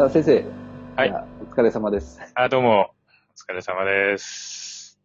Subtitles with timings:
[0.00, 0.44] あ先生。
[0.94, 2.20] はいお疲れ様です。
[2.36, 4.96] あ、どうも、お疲れ様です。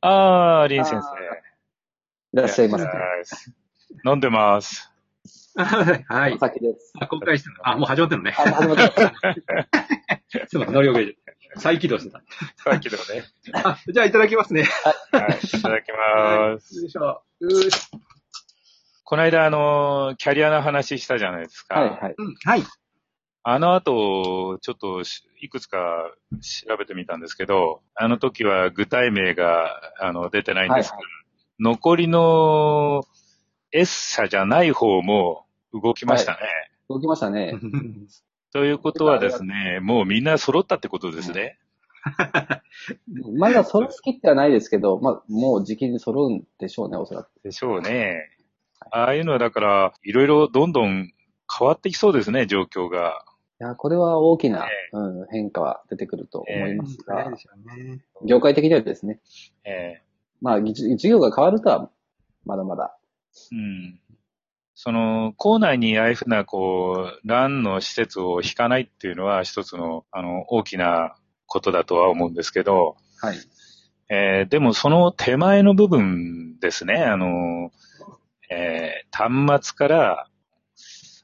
[0.00, 1.02] あー、リン先生。
[1.02, 2.86] いらっしゃいませ。
[3.24, 3.54] す。
[4.06, 4.90] 飲んでます。
[5.54, 6.38] はいお。
[6.38, 6.94] 先です。
[6.98, 8.34] あ、公開してるのあ、もう始まってるのね。
[8.38, 8.88] あ、始まった。
[8.88, 9.08] ちょっ
[10.48, 11.18] と待って乗り遅れて。
[11.56, 12.22] 再起動してた。
[12.56, 13.24] さっきのね。
[13.52, 14.62] あ、じゃあいただきますね。
[15.12, 16.80] はい、いただきます。
[16.80, 17.02] よいしょ。
[17.02, 17.90] よーし。
[19.08, 21.80] この間、あの、キャリアの話したじゃないですか。
[21.80, 22.14] はいはい。
[22.18, 22.62] うん、はい。
[23.42, 25.78] あの後、ちょっとしいくつか
[26.42, 31.04] 調べてみたんですけど、あの時は具体名があの出てないんですが、はい
[31.58, 33.02] 残りの
[33.72, 36.38] S 社じゃない方も動きましたね。
[36.90, 37.54] 動きましたね。
[38.52, 41.58] ということはですね、もうみんな揃ったってことですね。
[43.38, 47.30] まだ揃いきってはないですけど、まあ、もう時期に揃うんでしょうね、おそらく。
[47.42, 48.37] でしょうね。
[48.90, 51.12] ああいうのはだから、いろいろどんどん
[51.58, 53.24] 変わってきそうですね、状況が。
[53.60, 58.00] いや、これは大きな、えうん、変化は出てくると思いますが、早いでしょうね。
[58.26, 59.20] 業界的にはですね、
[59.64, 60.02] え
[60.40, 61.90] まあ、ぎ事業が変わるとは、
[62.44, 62.96] まだまだ。
[63.52, 64.00] えうん。
[64.74, 71.16] その、校内にああいうふうな、こう、ランの施設を引かないっていうのは一つの、あの、大きな
[71.46, 73.36] ことだとは思うんですけど、はい。
[74.10, 77.72] えーでもその手前の部分ですね、あの、
[78.50, 80.28] えー端末から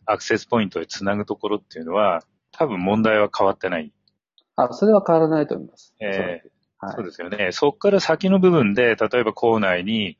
[0.06, 2.22] アクセスポイントへつなぐところっていうのは、
[2.52, 3.92] 多分問題は変わってない。
[4.56, 5.94] あ、それは変わらないと思います。
[6.00, 6.48] えー
[6.86, 6.96] はい。
[6.96, 7.50] そうですよね。
[7.52, 10.18] そこから先の部分で、例えば校内に、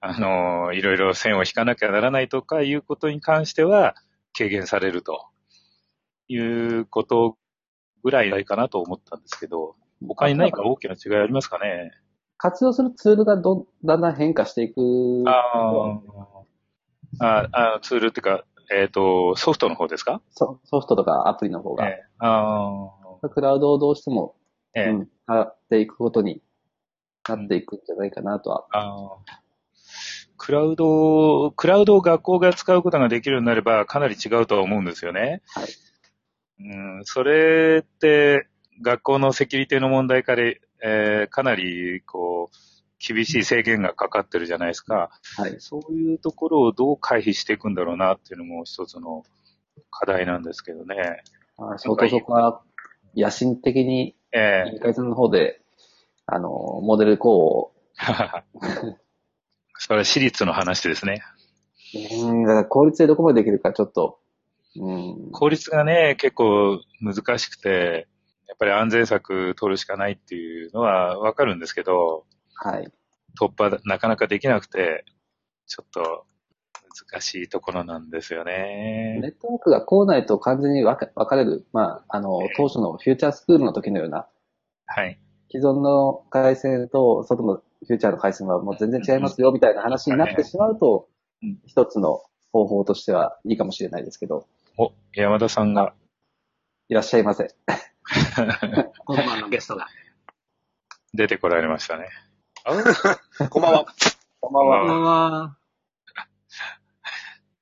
[0.00, 3.94] あの、いろいろ線を引かなきゃならないとかいうことに関しては、
[4.36, 5.26] 軽減されると
[6.28, 7.36] いうこと
[8.02, 11.90] ぐらいかなと思ったんですけど、他に何か大きな違いありますかね？
[12.38, 14.80] 活用するツールがどだんだん変化していく。
[15.26, 16.35] あー
[17.20, 20.20] あ、あツールっていうか、えっ、と、ソフトの方ですか？
[20.30, 22.04] ソソフトとかアプリの方が、ええ。
[22.18, 22.90] あ
[23.32, 24.90] クラウドをどうしても、ーええ。
[24.90, 26.42] うん、上がっていくことに
[27.28, 28.66] なっていくんじゃないかなとは。
[28.72, 29.18] あー。
[30.38, 35.42] クラウド、クラウドを学校が使うことができるようになればかなり違うとは思うんですよね。
[35.54, 35.66] はい。
[36.58, 38.46] うん、それって
[38.82, 40.42] 学校のセキュリティの問題から、
[40.82, 42.56] えーかなりこう
[42.98, 45.10] 厳しい制限がかかってるじゃないですか。
[45.36, 45.56] はい。
[45.58, 49.24] そういうところをどう回避していくんだろうなっていうのも一つの
[49.90, 51.22] 課題なんですけどね。
[51.58, 52.62] あ相当そこは
[53.16, 55.60] 野心的に、ええ委員会さんの方で、
[56.26, 57.72] あの、モデル校を、
[59.78, 61.22] それは私立の話ですね。
[62.20, 64.18] うん、だから効率でどこまでできるかちょっと、
[64.78, 68.06] うん、効率がね、結構難しくて、
[68.48, 72.24] やっぱり安全策取るしかないっていうのはわかるんですけど、
[72.56, 72.90] はい。
[73.38, 75.04] 突破なかなかできなくて、
[75.66, 76.26] ちょっと
[77.10, 79.18] 難しいところなんですよね。
[79.20, 84.26] ネットワークが校内と完全に分か分かれる、まあ、あの、当初のフューチャースクールの時のような、
[84.86, 85.18] はい。
[85.50, 91.08] 既存の回線と外のフューチャーの回線はもう全然違いますよ、みたいな話になってしまうと
[91.42, 94.46] うん、一つの方法としてはいいかもしれないですけど、
[94.78, 95.94] お、山田さんが、
[96.88, 97.54] いらっしゃいませ。
[99.04, 99.86] 今晩のゲストが。
[101.12, 102.08] 出てこられましたね。
[102.68, 103.86] こんばんは。
[104.40, 104.80] こんばんは。
[104.80, 105.56] こんばんは。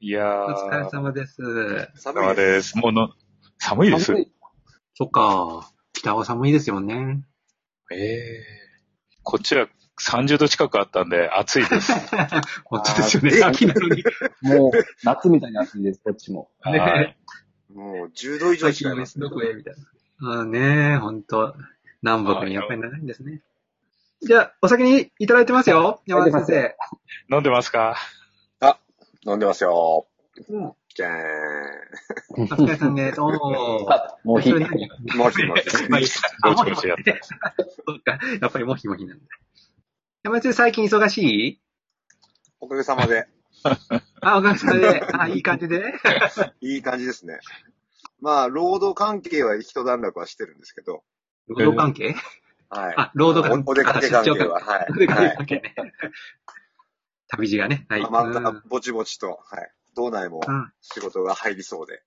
[0.00, 1.42] いやお疲れー、様です。
[1.97, 2.47] 寒様いです。
[2.47, 2.78] です。
[2.78, 3.10] もうの、
[3.59, 4.06] 寒いです。
[4.06, 4.32] 寒い
[4.94, 5.70] そっか。
[5.93, 7.22] 北は寒いですよね。
[7.93, 8.43] ええ
[9.22, 9.69] こっちは
[10.00, 11.93] 30度近くあったんで暑いです。
[12.64, 13.38] 本当ですよね。
[13.41, 14.03] え秋なのに。
[14.41, 14.72] もう、
[15.03, 16.50] 夏みたいに暑いです、こっちも。
[16.60, 17.19] はいね
[17.75, 19.20] もう10度以上秋違います。
[19.20, 19.75] のどこへみたい
[20.22, 20.31] な。
[20.31, 21.54] ああねえ、ほんと。
[22.00, 23.43] 南北にやっぱり長いんですね。
[24.27, 26.01] じゃあ、お先にいただいてますよ。
[26.07, 26.77] 山田先生。
[27.35, 27.97] 飲んでますか？
[29.27, 30.07] 飲んでますよ。
[30.51, 30.73] うん。
[30.95, 31.12] じゃー
[32.31, 33.21] お疲れ様です。
[33.21, 33.91] おー。
[33.91, 34.59] あ、もうひ、 ん。
[35.17, 35.67] もしもし。
[35.67, 36.07] やっぱり
[36.43, 37.12] あぼちぼちやった。
[37.87, 38.19] そうか。
[38.41, 39.25] やっぱりもひもひなんだ。
[40.25, 41.19] 山田先生、最近忙し
[41.49, 41.61] い？
[42.61, 43.27] おかげさまで、
[44.20, 45.03] あ、おかげさまで。
[45.12, 45.82] あ、いい感じで？
[46.61, 47.38] いい感じですね。
[48.20, 51.03] まあ、労働関係は一段落はしてるんですけど、
[51.49, 52.15] 労働関係？
[52.70, 52.94] はい。
[52.96, 53.70] あ、労働関係。
[53.70, 54.87] おお出かけ関係は、はい。
[54.90, 55.31] お出かはい。
[55.31, 55.75] け関係ね。
[57.28, 57.87] 旅路がね。
[57.88, 58.11] はい。
[58.11, 59.72] また、ぼちぼちと、はい。
[59.94, 60.72] 道内もうん。
[60.81, 62.02] 仕事が入りそうで、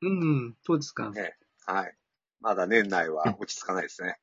[0.00, 0.20] うん。
[0.20, 1.10] うん、そうですか。
[1.10, 1.36] ね。
[1.66, 1.96] はい。
[2.40, 4.18] まだ年内は落ち着かないですね。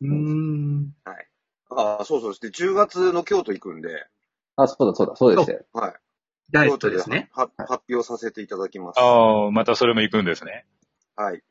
[0.00, 0.94] うーん。
[1.04, 1.28] はい。
[1.70, 2.34] ああ、そうそう。
[2.40, 4.06] で、10月の京都行くんで、
[4.56, 5.64] あ、そうだそうだ、そうでしたよ。
[5.72, 5.94] はい。
[6.50, 7.28] ダイでトですね。
[7.32, 9.00] は発表させていただきます。
[9.00, 10.64] ああ、またそれも行くんですね。
[11.16, 11.42] はい。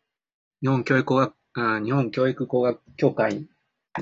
[0.61, 3.47] 日本教育工学、あ日本教育工学協会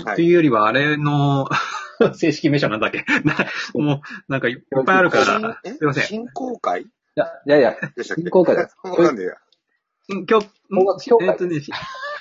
[0.05, 0.31] はというい。
[0.31, 1.47] よりは、あれの、
[2.15, 3.03] 正式名称なんだっけ？
[3.23, 3.35] な
[3.73, 6.03] もう、なんかいっぱいあるから、えすいません。
[6.05, 6.85] 新公開い
[7.15, 8.75] や、いやいや、新公開です。
[8.83, 9.33] わかんねえや。
[10.09, 10.39] うん教、
[10.71, 11.71] 音楽協会えっとね、し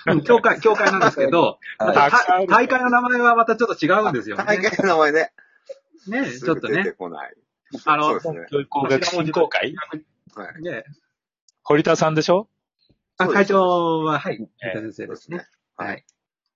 [0.06, 4.44] うん教会、教会なんですけど、はいた大会の名前はまたちょっと違うんですよね。
[4.46, 5.32] 大会の名前ね。
[6.08, 6.92] ね、すちょっとぐ出てね。
[6.92, 7.34] こない。
[7.86, 8.46] あのそうで、すね。
[8.50, 9.74] 教育工学振興会？
[10.34, 10.62] はい。
[10.62, 10.84] ね、
[11.62, 12.48] 堀田さんでしょ？
[13.18, 14.34] あ会長は、はい、
[14.64, 15.46] ええ三田先生ですね。
[15.76, 16.04] はいはい。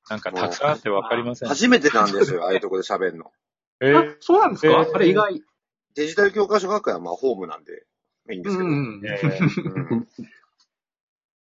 [0.09, 1.49] なんかたくさんあってわかりません。
[1.49, 3.27] 初めてなんですよ、ああいうとこで喋るの。
[3.27, 3.31] あ
[3.85, 4.69] えー、そうなんですか？
[4.69, 5.43] えーあれ意外。
[5.95, 7.87] デジタル教科書学会はまあホームなんで、
[8.31, 8.69] いいんですけど。
[8.69, 9.03] うん。
[9.05, 10.09] えーうん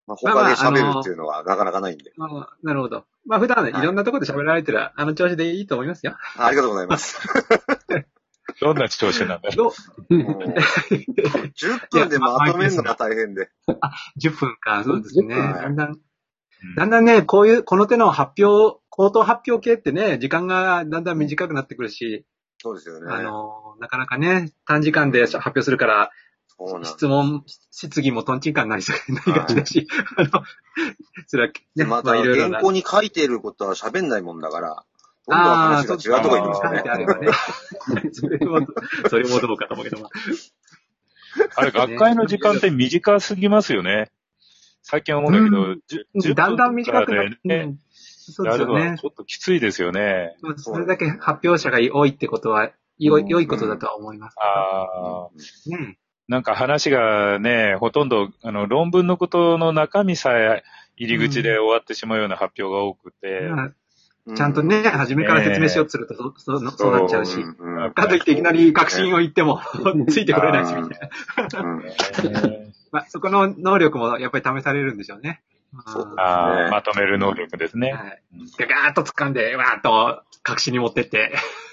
[0.07, 2.13] まあ、他で喋るっていうのはなかなかないんで。
[2.17, 3.07] まあなるほど。
[3.27, 6.17] まあ普段ね、はいいろんなところで喋られてる、あの調子でいいと思いますよ。
[6.39, 7.19] ありがとうございます。
[8.61, 9.73] どんな調子なんだろど
[10.09, 10.15] う？
[10.17, 13.51] もう10分でまとめるのが大変で。
[14.23, 15.35] 10分か、そうですね。
[15.35, 16.01] 10分だんだん、う。
[16.77, 22.25] だんだんね、こういう、この手の発表、口頭発表系ってね、時間がだんだん短くなってくるし、
[22.59, 23.13] そうですよね。
[23.13, 26.11] あの、なかなかね、短時間で発表するから、
[26.83, 29.87] 質問、質疑もトンチンカンになりそうなりがちだし、
[30.17, 30.31] あの、
[31.27, 32.59] それはで、ね、またあいろいろな。
[32.59, 34.85] 原稿に書いてることは喋んないもんだから、
[35.29, 37.07] どんどんああ、話が違うとこ行くんですね。
[37.07, 38.11] ばね。
[38.13, 38.67] それも、
[39.11, 40.11] それもどうかと思うけども。
[41.57, 44.11] あれ、学会の時間って短すぎますよね。
[44.89, 48.97] 最近思うんだけど、じゅ10だんだん短くなって、ね、そうですよね。
[48.97, 49.05] ち。
[49.05, 50.37] ょっときついですよね。
[50.57, 54.37] それだけ発表者が多いってことは、良い良いことだとは思います。
[54.39, 55.31] ああ、
[55.69, 55.99] ね。
[56.29, 60.63] なんか話がね、ほとんど、あの、論文のことの中身さえ
[60.97, 63.73] 入り口で終わってしまうような発表が多くて、まあ
[64.27, 67.41] うちゃんとね、初めから説明しようとすると、そそうそうなっちゃうし。
[67.41, 67.89] うんう。
[67.89, 69.61] んかといっていきなり確信を言っても、
[70.09, 71.11] ついてこれないし、みたい
[72.33, 72.66] な。
[72.93, 75.43] まあ、そこの能力もやっぱり試されるんでしょうね。
[75.87, 77.93] そうねあーまとめる能力ですね。
[77.93, 78.23] はい。
[78.59, 81.33] ガガーッと掴んで、わーっと確信に持ってって、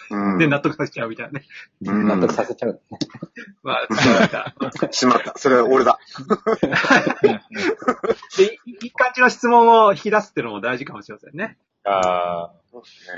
[0.10, 1.45] うんで、納得させちゃうみたいなね。
[1.86, 2.81] うん納得させちゃう。
[3.63, 4.92] まあ、そうだった。
[4.92, 5.33] しまった。
[5.38, 6.00] それは俺だ。
[8.38, 8.48] で、い
[8.83, 11.57] いい感じの質問を引き出すっていうのも大事かもしれませんね。
[11.86, 12.63] あー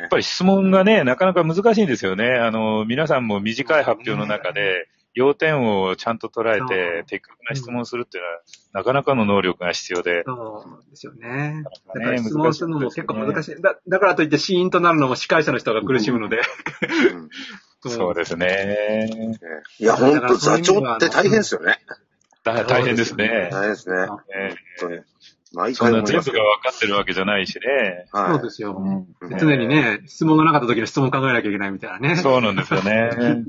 [0.01, 2.33] やっぱり質問がね、なかなか難しいんですよね。
[2.33, 8.35] あの、皆さんも短い発表の中で、要点をちゃんと捉えて、的確な質問をするっていうのは、
[8.73, 10.23] なかなかの能力が必要で。
[10.25, 11.63] そうですよね。
[11.87, 13.61] だかねら質問するのも結構難しい。
[13.61, 16.37] だだからといってシーンとなるのも司会者の人が苦しむので。
[16.37, 16.39] う
[17.17, 17.29] ん
[17.87, 19.37] そうですね。
[19.79, 21.77] いや、ほんと座長って大変ですよね。
[22.43, 23.49] だ大変ですね。
[23.51, 24.07] 大変ですね。
[24.07, 24.99] 本ね当に。
[25.53, 26.31] 毎そんな全部。
[26.31, 28.07] が分かってるわけじゃないしね。
[28.11, 29.05] そうはですよ。
[29.39, 32.15] 常にね、質問がなかった時の質問考えなきゃいけないみたいなね。
[32.17, 33.09] そうなんですよね。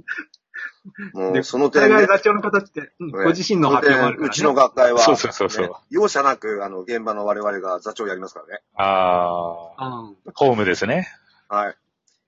[1.15, 4.31] でもう、その点で、海外座長の形って、うんご自身の発表もあるから、ね。
[4.33, 8.63] うちの学会は、そうそうそうそうね容赦なく、あの、現場の我々が座長やりますからね。
[8.75, 10.17] ああ、うん。
[10.35, 11.09] ホームですね。
[11.49, 11.77] はい。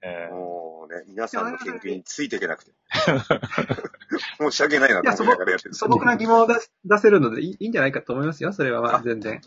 [0.03, 2.73] えーもうね、皆さんの研究についていけなくて。
[4.39, 9.41] 申し訳ないなと思いながらやってるんです素朴な疑問を出す出せるのでいいいいんじゃないかと思いますよ、それはまああ全然。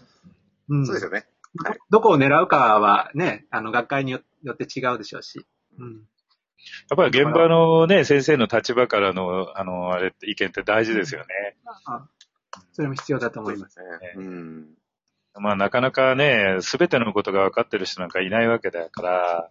[0.70, 0.86] うん。
[0.86, 1.26] そうですよね。
[1.90, 5.46] どどこを狙うかはね、あの、学会によよって違うでしょうし。
[5.80, 6.08] うん。
[6.90, 11.28] やっぱり現場のね、先生の立場からの、あの、あれって意見って大事ですよね。
[11.86, 12.06] あ
[12.74, 13.80] それも必要だと思います。
[13.80, 13.86] ね
[14.18, 14.68] うん。
[15.40, 19.50] まあなかなかね、すべてのことが分かってる人なんかいないわけだから、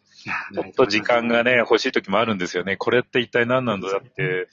[0.52, 2.76] ちょっと時間がね、欲しい時もあるんですよね。
[2.76, 4.48] これって一体何なんだって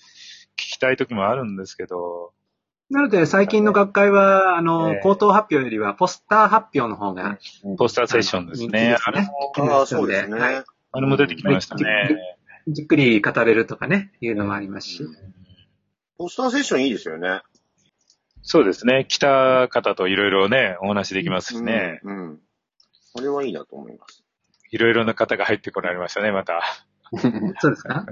[0.55, 2.31] 聞きたい時もあるんですけど、
[2.89, 7.37] なので、最近の学会は、あの、ええ口頭発表よりは、ポスター発表の方が、
[7.77, 8.95] ポスターセッションですね。
[9.03, 10.39] あれも、ああ、そうですね。
[10.39, 12.36] はいあれも出てきましたね。
[12.67, 15.03] じっくり語れるとかね、いうのもありますし。
[16.17, 17.41] ポスターセッションいいですよね。
[18.41, 19.05] そうですね。
[19.07, 21.99] 来た方といろいろね、お話できますしね。
[22.03, 22.17] うん。
[22.17, 22.39] うん。
[23.13, 24.23] これはいいなと思います。
[24.71, 26.61] いろいろな方が入ってこられましたね、また。
[27.59, 28.05] そうですか？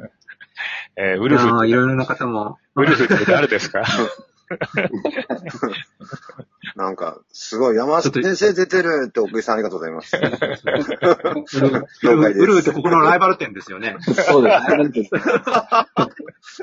[0.98, 2.58] えーウルフああいろいろな方も。
[2.76, 3.84] ウルフって誰ですか？
[6.76, 10.16] なんか、すごい、山下先生出てるって、奥井さんありがとうございます。
[10.18, 13.96] ウルー、ってここのライバル店ですよね。
[14.00, 14.50] そうで
[15.06, 15.22] すね。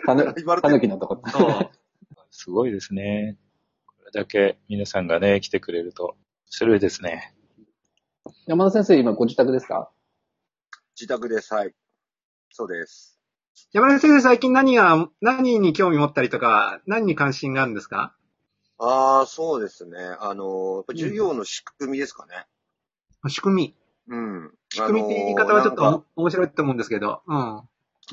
[0.07, 1.23] たぬ、たぬきのとこ。
[2.31, 3.37] すごいですね。
[3.87, 7.35] これだけ皆さんがね、来てくれると、それですね。
[8.47, 9.91] 山田先生、今ご自宅ですか
[10.95, 11.55] 自宅です。
[11.55, 11.75] はい。
[12.51, 13.12] そうです。
[13.73, 18.15] 山根先生、最近何が、何に興味持ったりとか、何に関心があるんですか？
[18.79, 19.97] ああ、そうですね。
[20.21, 22.47] あの、やっぱ授業の仕組みですかね。
[23.29, 23.77] 仕組み。
[24.09, 24.51] うん。
[24.71, 27.23] 仕組みって言い方はちょっと面白いと思うんですけど。
[27.27, 27.63] うん。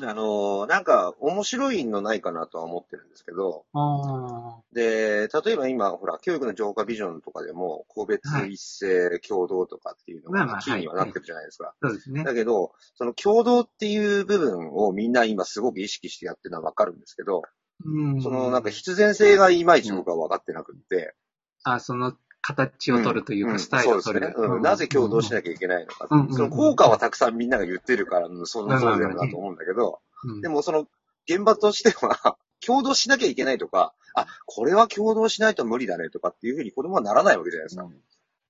[0.08, 11.74] あの、なんか、面白いのないかなとは思ってるんですけど、あで、例えば今、ほら、教育の浄化ビジョンとかでも、個別一斉共同とかっていうのがキーにはなってるじゃないですか。
[11.80, 12.24] あ、そうですね。
[12.24, 17.42] だけど、その共同っていう部分をみんな今すごく意識してやってるのはわかるんですけど、
[17.84, 18.22] うん。
[18.22, 21.14] そのなんか必然性がいまいち僕は分かってなくって、
[21.62, 24.32] あ、その形を取るというか、うんスタイルを取る。
[24.34, 24.54] そうね。
[24.56, 26.08] うんなぜ共同しなきゃいけないのか。
[26.08, 30.86] その効果はたくさんみんなが言ってるから、うんそのそうだよなと思うんだけど、うんでもその
[31.28, 37.88] 現場としては、 共同しなきゃいけないとか、あ、これは共同しないと無理だねとかっていうふうに子供はならないわけじゃないですか。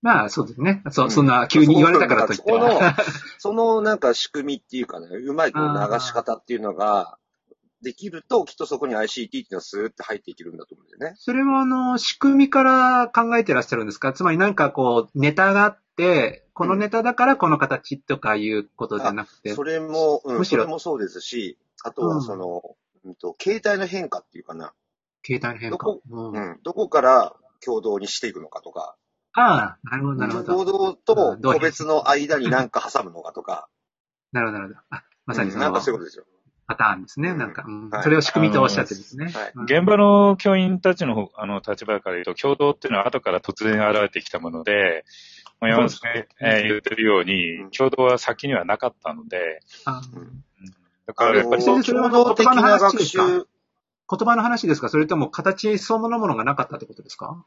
[0.02, 0.82] まあ、そうですね。
[0.90, 2.96] そんそんな急に言われたからといってそこのは。、
[3.38, 7.18] そのなんか仕組みっていうかね、うまいこう流し方っていうのが、
[7.82, 11.16] できると、きっとそこに ICT っていうのはスーって入っていけるんだと思うんだよね。
[11.18, 14.12] それは、あの、仕組みから考えてらっしゃるんですか？
[14.12, 19.54] つまりなんかこう、ネタがあって、このネタだからこの形とかいうことじゃなくて。
[19.54, 20.64] それも、うん、むしろ。
[20.64, 24.74] それもそうですし、あとはその、うんと、携帯の変化っていうかな、
[25.24, 25.78] 携帯の変化。
[25.78, 26.32] どこうん。
[26.32, 27.34] うん、どこから
[27.64, 28.96] 共同にしていくのかとか、
[29.32, 30.72] ああ、なるほど、なるほ共ど。
[30.72, 33.68] 同と個別の間に何か挟むのかとか、
[34.32, 34.86] なるほど、なるほど。
[34.90, 35.66] あ、まさにその。
[35.66, 35.72] うん。
[35.72, 36.24] なんかそういうことですよ。
[36.70, 37.30] パターンですね。
[37.30, 37.38] うん。
[37.38, 37.90] なんか、うん。
[37.90, 38.02] はい。
[38.04, 39.24] それを仕組みとおっしゃってですね。
[39.26, 39.52] はい。
[39.56, 39.64] うん。
[39.64, 45.04] 現場の教員たちの方あの立場から言うと、共同っていうのは後から突然現れてきたもので、
[45.60, 50.42] まあ山本さんが、えー言ってるようにうん、共同は先にはなかったので、あうん。
[51.06, 53.44] だからやっぱり共同的な学言葉の話習、言
[54.08, 54.88] 葉の話ですか？
[54.88, 57.44] それとも形そのものがなかったってことですか？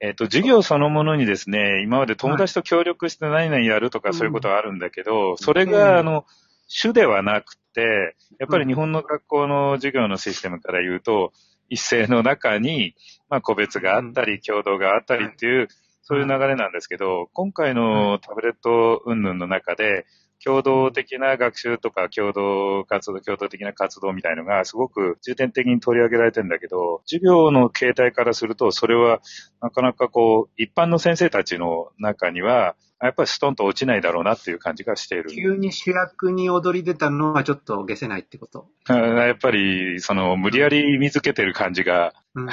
[0.00, 5.70] えっ、と、授業そのものにですね、今まで友達と協力して何々やるとかそういうことはあるんだけど、それうん。
[5.70, 6.26] が、あの、
[6.66, 11.32] 主ではなくて、やっぱり日本の学校の授業のシステムから言うと、
[11.68, 12.94] 一斉の中に、
[13.28, 15.68] まあ、個別があったり、共同があったりっていう、
[16.02, 20.06] そういう流れなんですけど、今回のタブレット云々の中で、
[20.46, 29.20] 共同的な学習とか共同活動、共同的な活動みたいのがすごく重点的に取り上げられてるんだけど、授業の形態からすると、それは
[29.60, 35.30] なかなかこう、一般の先生たちの中には、やっぱりストンと落ちないだろうなっていう感じがしている。
[35.30, 38.68] 急に主役に踊り出たのはちょっと消せないってこと？
[38.88, 42.48] やっぱり、その、無理やり見つけてる感じが、うん。
[42.48, 42.52] あ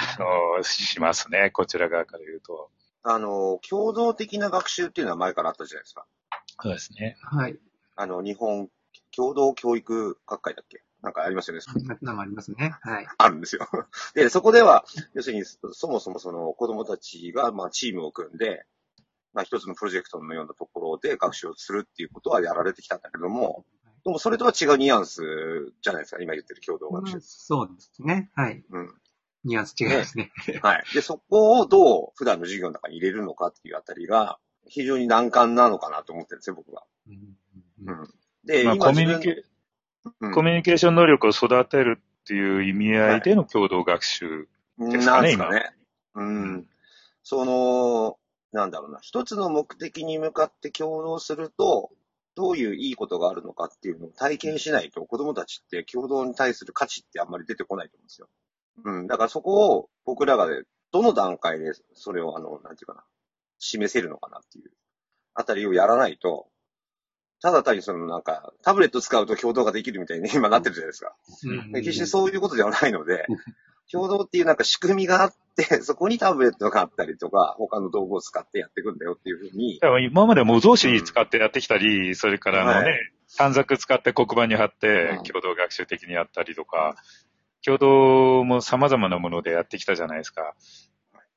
[0.58, 1.52] の、しますね。
[1.52, 2.72] こちら側から言うと。
[3.04, 6.06] あの、共同的な学習っていうのは前からあったじゃないですか。
[6.60, 7.16] そうですね。
[7.22, 7.58] はい。
[7.96, 8.70] あの、日本
[9.16, 10.84] 共同教育学会だっけ？
[11.02, 11.62] なんかありますよね。
[12.02, 12.76] なんかありますね。
[12.82, 13.08] はい。
[13.18, 13.68] あるんですよ。
[14.16, 18.66] で、そこでは、要するに、そもそもその子供たちが、まあ、チームを組んで、
[19.34, 23.66] まあ、一つのプロジェクトのようなところで学習をするっていうことはやられてきたんだけども、
[24.06, 25.22] でもそれとは違うニュアンス
[25.82, 27.20] じゃないですか、今言ってる共同学習。
[27.22, 28.30] そうですね。
[28.36, 28.64] はい。
[28.70, 29.02] うん。
[29.46, 30.32] ニュアンス違いますね。
[30.62, 30.84] はい。
[30.94, 36.86] で、そこをどう普段の授業の中に入れるのかっていうあたりが、非常に難関なのかなと思ってるんですよ、僕は。
[37.08, 37.38] うんうん。
[38.46, 39.44] で、まあ、今コミュニケ、
[40.22, 44.48] うんコミュニケーション能力を育てるっていう意味合いでの共同学習。
[44.78, 45.72] ですかねなんですかね。
[46.16, 46.68] うん。
[47.24, 48.18] その、
[48.52, 49.00] なんだろうな。
[49.02, 51.92] 一つの目的に向かって共同すると、
[52.36, 58.28] どういういいことがあるのかっていうのを体験しないと、子供たちって共同に対する価値ってあんまり出てこないと思うんですよ。
[58.84, 59.08] うん。
[59.08, 63.04] だからそこを僕らがね、どの段階でそれをあの、なんていうかな、
[63.60, 64.72] 示せるのかなっていう
[65.34, 66.48] あたりをやらないと、
[67.44, 71.14] ただ単にそのなんか、タブレット使うと共同ができるみたいに 今なってるじゃないですか。
[71.44, 73.26] うん決してそういうことではないので、
[73.92, 86.96] 共同っていうなんか仕組みがあって、 そこにタブレットがあったりとか、他の道具を使ってやっていくんだよっていうふうに、だから今まで模造紙使ってやってきたり、それからあのね、はい短冊使って黒板に貼ってうん共同学習的にやったりとか、
[87.66, 90.54] 共同も様々なものでやってきたじゃないですか。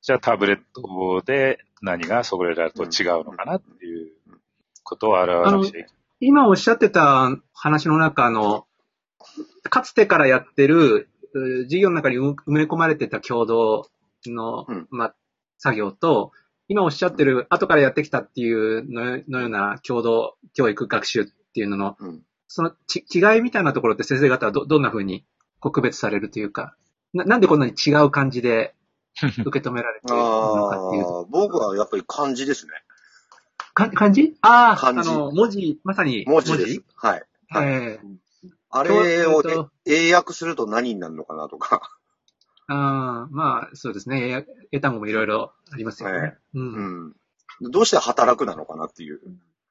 [0.03, 4.11] じゃあタブレットで何がそれらと違うのかなっていう
[4.83, 5.96] ことを表していく。
[6.19, 8.65] 今おっしゃってた話の中の、
[9.69, 13.87] かつてからやってる、う授業の中に埋め込まれてた共同
[14.25, 14.87] の、うん。
[14.89, 15.15] まあ、
[15.57, 16.31] 作業と、
[16.67, 22.23] 今おっしゃってる、後からやってきたっていうののような共同教育学習っていうのの、うん。
[22.47, 25.25] そのち違いみたいなところって先生方はど、どんな風に
[25.59, 26.75] こう区別されるというか、
[27.13, 28.73] ななんでこんなに違う感じで
[29.21, 32.71] 受け止められているのかっていう僕はやっぱり漢字ですね。
[33.77, 34.35] か漢字？
[34.41, 36.81] ああ、漢字あの、文字、まさに文字です。
[36.95, 37.23] はい。
[37.49, 38.17] はいええ
[38.69, 41.81] あれをとえっと英訳すると何になるのかなとか。
[42.67, 44.45] ああ、まあ、そうですね。
[44.71, 46.17] 英英単語もいろいろありますよね。
[46.17, 47.13] はいうん。
[47.61, 47.71] うん。
[47.71, 49.21] どうして働くなのかなっていう。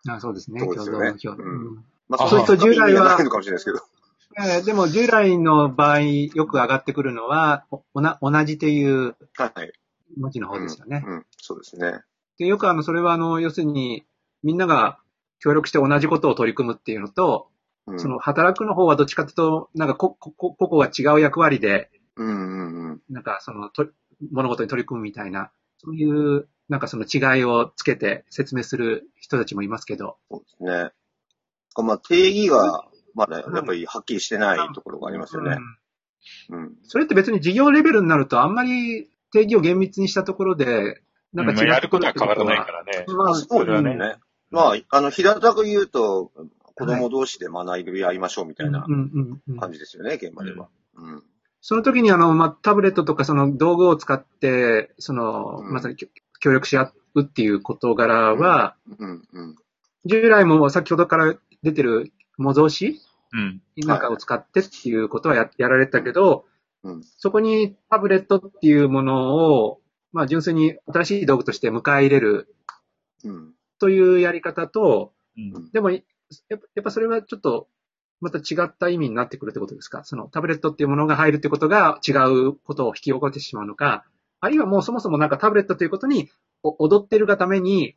[0.08, 0.60] あそうですね。
[0.60, 3.84] そうですよね共同のうんうんまあそれと従来はないのかもしれないですけど。
[4.38, 9.72] えーでも従来の場合、よく上がってくるのは、おおな同じっていうはい。
[10.16, 11.04] 文字の方ですよね。
[11.06, 11.14] うん。
[11.14, 12.00] うんそうですね。
[12.38, 14.04] でよくあの、それはあの、要するに、
[14.42, 14.98] みんなが
[15.40, 17.56] 協力して同じことを取り組むっていうのと、うん
[18.00, 23.02] その働くの方はどっちかというと、なんかこ、こ、こ、個々が違う役割で、うんうんうん。
[23.08, 23.86] なんかそのと、
[24.32, 30.16] 物事に取り組むみたいな、そういう、なんかその違いをつけて説明する人たちもいますけど。
[30.28, 30.90] そうですね。
[31.76, 35.52] まあ、定義が、まだやっぱりはっきりしてないところがありますよね。
[35.52, 35.78] うん
[36.50, 36.76] うん。
[36.82, 41.02] それって別に事業レベルになるとあんまり定義を厳密にしたところで、
[41.36, 43.04] なんか違まあやることは変わらないからね。
[43.08, 44.16] まあ、そうですねね。
[44.50, 46.32] まあ、あの、平たく言うと、
[46.74, 50.68] 子供同士で学び合いましょうみたいなうんうんうん感じですよね、現場では。
[50.96, 51.22] うん。
[51.60, 56.06] その時にあの、まあ、タブレットとかその道具を使って、その、うんまさに協
[56.38, 59.56] 協力し合うっていう事柄は、うん、うん。
[60.04, 63.00] 従来も先ほどから出てる模造紙？
[63.32, 63.62] うん。
[63.78, 66.44] なんかを使ってっていうことはややられてたけど、
[66.84, 69.80] うんそこにタブレットっていうものを、
[70.16, 72.54] まあ純粋に新しい道具として迎え入れる
[73.24, 73.52] うん。
[73.78, 76.00] というやり方と、うんでも、やっ
[76.48, 77.68] ぱやっぱそれはちょっと、
[78.22, 80.02] また違った意味になってくるってことですか？
[80.04, 84.04] そのタブレットっていうものが入るってことが違うことを引き起こしてしまうのか、
[84.40, 86.30] あるいはもうそもそもなんかタブレットということに
[86.62, 87.94] お踊ってるがために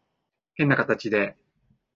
[0.55, 1.37] 変な形で、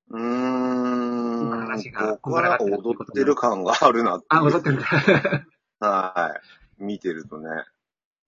[0.09, 1.41] うーん。
[1.41, 4.85] 今話が僕はなんか踊ってる感があるなってあ、踊ってるんだ。
[5.85, 6.39] は
[6.79, 6.83] い。
[6.83, 7.49] 見てるとね。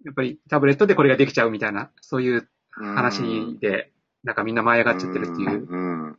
[0.03, 2.47] やっぱりタブレットでこれができちゃうみたいな、そういう
[2.77, 3.91] うん話で、
[4.23, 5.67] なんかみんな舞い上がっちゃってるっていう。
[5.67, 6.03] うん。
[6.07, 6.17] うん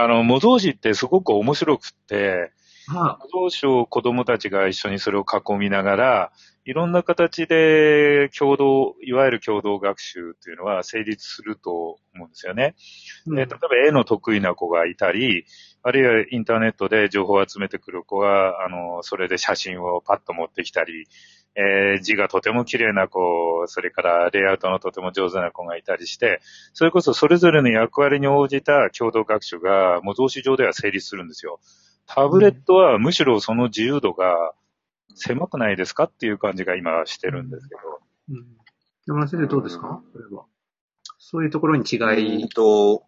[0.00, 2.52] あの、模造紙ってすごく面白くって、
[2.86, 6.32] はあ、模造紙を子供たちが一緒にそれを囲みながら、
[6.64, 12.76] いろんな形で共同、いわゆる共同学習っていうのは成立すると思うんですよね。
[13.26, 15.46] うんで例えば絵の得意な子がいたり、
[15.82, 21.08] あるいはインターネットで情報を集めてくる子が、あの、それで写真をパッと持ってきたり、
[21.60, 26.40] えー字がとても綺麗な子、それからレイアウトのとても上手な子がいたりして、
[26.72, 31.58] それこそそれぞれの役割に応じた共同学習が模造紙上では成立するんですよ。
[32.06, 34.52] タブレットはむしろその自由度が
[35.14, 37.80] 狭くないですかっていう感じが今してるんですけど。
[38.30, 38.46] うん。
[39.06, 40.00] 山田先生どうですか？
[40.12, 40.44] それは。
[41.18, 43.02] そういうところに違うんい、と、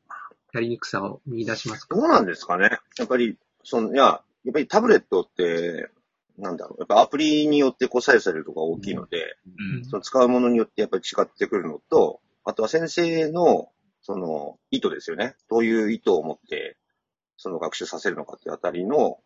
[0.53, 1.95] やりにくさを見出しますか？
[1.95, 2.81] どうなんですかね？
[2.99, 5.89] やっぱり、その、いや、やっぱりタブレットって、
[6.41, 9.37] なんだろう、やっぱアプリによってこう左右されるところが大きいので、
[9.77, 9.85] うん。
[9.85, 13.69] その使うものによってやっぱり違ってくるのと、あとは先生の、
[14.03, 15.37] その、意図ですよね。
[15.51, 16.77] どういう意図を持って、
[17.37, 19.19] その学習させるのかっていうあたりの、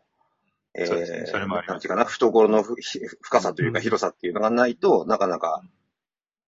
[0.75, 1.27] えそうですね。
[1.27, 1.75] それもあります。
[1.75, 3.83] なんていうかな、懐のふひ深さというかうん。
[3.83, 5.63] 広さっていうのがないと、なかなか、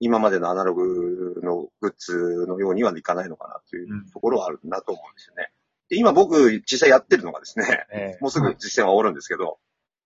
[0.00, 4.10] 今までのアナログのグッズのようにはいかないのかなといううん。
[4.10, 5.52] ところはあるなと思うんですよね。
[5.88, 9.58] で、今僕実際やってるのがですね、えもうすぐ実践は終わるんですけど、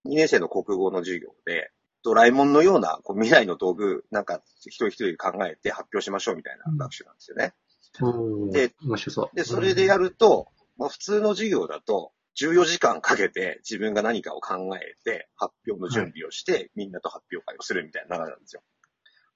[0.07, 1.71] 2年生の国語の授業で、
[2.03, 7.53] ドラえもんのようなこう未来の道具、なんか一人一人考えて発表しましょうみたいな学習なんですよね。
[8.01, 9.37] うんで、面白そう。
[9.37, 18.63] で、それでやると、まあ、普通の授業だと、14時間かけて自分が何かを考えて、発表の準備をして、みんなと発表会をするみたいな流れなんですよ。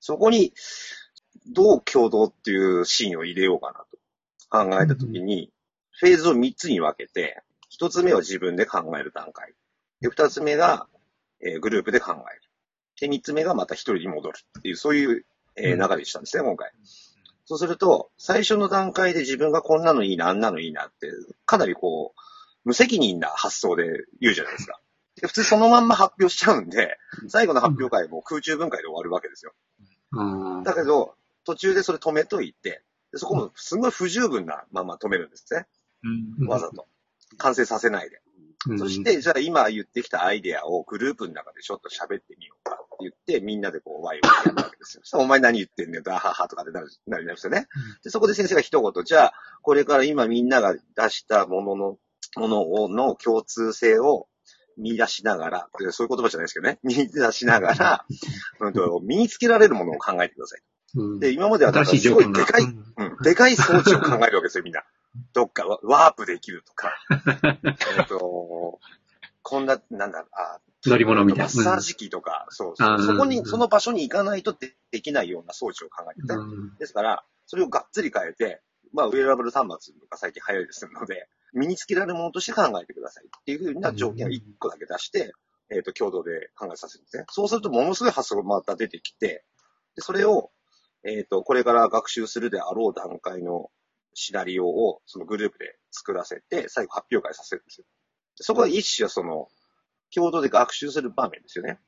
[0.00, 0.54] そこに、
[1.52, 3.98] どう共同っていうシーンを入れようかなと
[4.48, 5.50] 考えたときに、
[5.90, 7.42] フェーズを3つに分けて、
[7.78, 9.52] 1つ目は自分で考える段階。
[10.00, 10.86] で、2つ目が、
[11.40, 12.42] えーグループで考える。
[13.00, 15.26] で、3つ目がまた1人に戻るっていう、そういう、
[15.56, 16.72] えーうん流れにしたんですね、今回。
[17.46, 21.10] そうすると、最初の段階で自分がこんなのいいな、あんなのいいなって、
[21.44, 22.20] かなりこう、
[22.64, 23.84] 無責任な発想で
[24.20, 24.80] 言うじゃないですか。
[25.20, 26.96] で普通そのまんま発表しちゃうんで、
[27.28, 29.52] 最後の発表会も空中分解で終わるわけですよ。
[30.12, 35.66] うんだけど、途中でそれ止めといて、でそこもすごい不十分なまま止めるんですね。
[36.40, 36.88] うんわざと。
[37.38, 38.20] 完成させないで。
[38.68, 45.02] うんそして、じゃあ今言ってきたアイデアをグループの中でちょっと喋ってみようかって言って、みんなでこうワイワイやるわけですよ。
[45.04, 47.66] そしたらお前何言ってんねん、ダハハとかでなる、なりますよね。
[48.02, 51.98] で、そこで先生が一言、じゃあ、これから今みんなが出したものの、
[52.36, 54.26] ものを、の共通性を
[54.76, 58.06] 見出しながら、そういう言葉じゃないですけどね、 見出しながら、
[58.60, 60.60] うんと、身につけられるものを考えてください。
[60.96, 62.10] うんで、今まではす。
[62.10, 64.84] ごいでかい、うんうん、でかい装置を考えるわけですよ、みんな。
[65.32, 66.92] どっかワワープできるとか、
[67.98, 68.80] えっと、
[69.42, 71.44] こんな、なんだ、あ、乗り物みたいな。
[71.44, 73.02] マッサージ機とか、そうそう。
[73.02, 76.76] そこに、その場所に行かないとでできないような装置を考えてて、うん。
[76.76, 85.32] ですから、それをがっつり変えて、まあ、ウェアラブル端末とか最近流行りでするので、身につけられるものとして考えてくださいっていうふうな条件を1個だけ出して、
[85.70, 87.24] えっ、と、共同で考えさせるんですね。
[87.28, 89.44] そうすると、ものすごい発想がまた出てきて、
[89.96, 90.50] で、それを、
[91.04, 93.70] えっ、と、これから学習するであろう段階の
[94.14, 97.84] シナリオを、そのグループで作らせて、最後発表会させるんですよ。
[98.38, 99.48] でそこは一種はその、
[100.14, 101.78] 共同で学習する場面ですよね。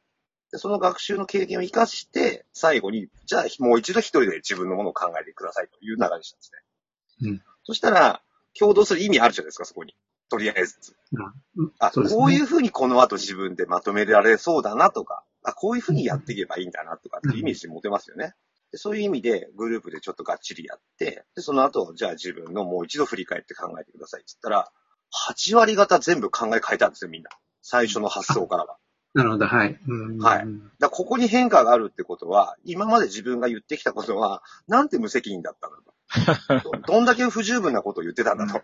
[0.52, 6.52] で、その学習の経験を活かして、最後に、じゃあもう一度一人で自分のものを考えてくださいという流れにしたんです
[7.22, 7.30] ね。
[7.30, 8.22] うんそしたら、
[8.56, 9.96] 共同する意味あるじゃないですか、そこに。
[10.28, 10.96] とりあえず。
[11.56, 18.34] うんあ、そうねこういうふうにこの後自分でまとめられそうだなとか、あ、こういうふうにやっていけばいいんだなとかっていうイメージ持てますよね。
[18.72, 24.70] でそういう意味でグループでちょっとがっちりやって、で、その後、じゃあ自分のもう一度振り返って考えてくださいって言ったら、
[25.30, 27.30] 8割方全部考え変えたんですよ、みんな。
[27.62, 28.78] 最初の発想からは。
[29.14, 29.80] なるほど、はい。
[29.88, 30.46] うんはい
[30.78, 36.70] だここに変化があるってことは、今まで自分が言ってきたことは、なんて無責任だったんだと。
[36.70, 38.62] ど どんだけ不十分なことを言ってたんだと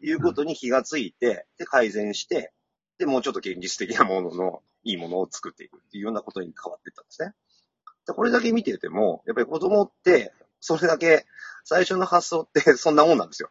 [0.00, 2.52] いうことに気がついて、で、改善して、
[2.98, 7.34] で、もうちょっと現実的なものの、いいものを作っていくっていうようなことに変わっていったんですね。
[8.06, 11.26] でこれだけ見てても、やっぱり子供って、それだけ、
[11.64, 13.50] 最初の発想って そんなもんなんですよ。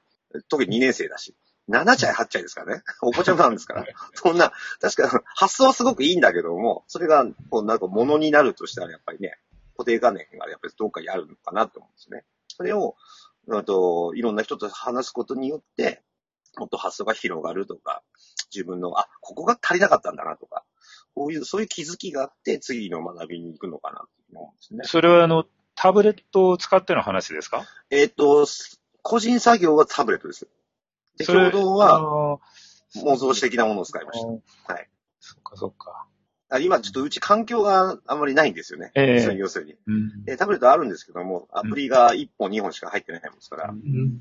[0.49, 1.35] 特に2年生だし。
[1.69, 2.83] 7歳、8歳ですからね。
[3.01, 3.85] お子ちゃまなんですから。
[4.13, 9.39] そんな、確か発想はすごくいいんだけども、それが、こう、なんか物になるとしたらやっぱりね、
[9.77, 12.25] 固定観念がやっぱりどっかにあるのかなと思うんですね。
[12.47, 12.95] それを、
[13.49, 16.03] あと、いろんな人と話すことによって、
[16.57, 18.01] もっと発想が広がるとか、
[18.53, 20.63] 自分の、あ、ここが足りなかったんだなとか、
[21.15, 24.81] こういう、そういう気づきがあって、次の学びに行くのかなって思うんですね。
[24.83, 27.65] それはあの、タブレットを使っての話ですか？
[27.89, 28.45] えっ、と、
[29.01, 30.47] 個人作業はタブレットです。
[31.17, 32.41] で、共同あはの
[33.03, 34.27] 模造紙的なものを使いました。
[34.27, 34.89] あはい。
[35.19, 36.07] そっかそっか。
[36.49, 38.91] あ今ちょっとうち環境があんまりないんですよね。
[38.93, 39.75] ええそういう要するに。
[39.87, 40.23] うん。
[40.25, 43.69] でタブレットあるんですけども、アプリが1本2本しか入ってないもんですから。
[43.69, 44.19] うんうん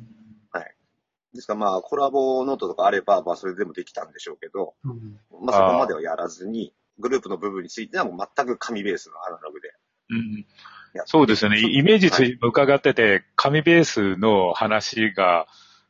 [1.34, 9.72] ですからまあ、コラボノートとかあれば、まあそれでもできたんでしょうけど、うんまあそこまではやらずに、グループの部分についてはもう全く紙ベースのアナログで。
[10.10, 10.44] うん
[11.06, 11.58] そうですね。
[11.58, 15.46] イメージつはい伺ってて、紙ベースの話が、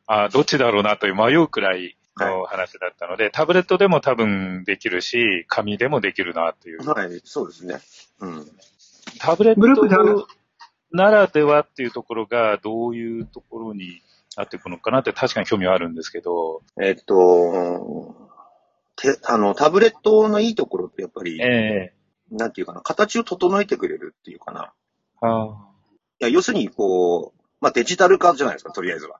[0.07, 6.89] あどっちだろうなという迷うくらいの話だったので、タブレットでも多分できるし、紙でもできるなっていう。
[6.89, 7.79] はい、そうですね。
[8.19, 8.45] うん。
[9.19, 10.27] タブレット
[10.91, 14.01] ならではっていうところがどういうところに
[14.37, 18.24] なっていくのかなって確かに興味はあるんですけど、えっと、
[18.95, 21.95] て、あの、タブレットのいいところってやっぱり、ええ
[22.31, 24.73] なんていうかな、形を整えてくれるっていうかな。
[25.21, 25.57] ああ
[26.19, 29.19] いや、要するに、こう、まあ、デジタル化じゃないですか、とりあえずは。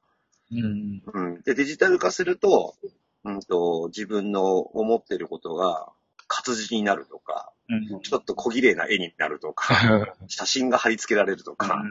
[0.52, 1.04] うん。
[1.14, 1.42] うん。
[1.42, 2.76] で、デジタル化すると、
[3.24, 5.92] うんと、自分の思ってることが
[6.28, 8.02] 活字になるとか、うん。
[8.02, 11.82] ちょっと小綺麗な絵になるとか、 写真が貼り付けられるとか、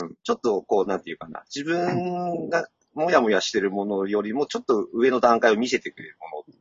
[0.00, 0.16] うん。
[0.22, 6.55] ちょっと、こう、なんていうかな、自分がもやもやしてるものよりも、ちょっと上の段階を見せてくれるもの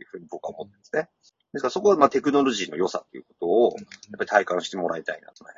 [0.95, 1.09] ですね。
[1.53, 3.83] ですからそこは、まあ、テクノロジーの良さっていうことを、や
[4.15, 5.51] っぱり体感してもらいたいなとね。